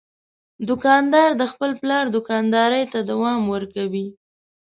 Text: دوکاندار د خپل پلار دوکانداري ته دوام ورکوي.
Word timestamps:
دوکاندار 0.69 1.29
د 1.37 1.43
خپل 1.51 1.71
پلار 1.81 2.05
دوکانداري 2.15 2.83
ته 2.91 2.99
دوام 3.09 3.41
ورکوي. 3.53 4.07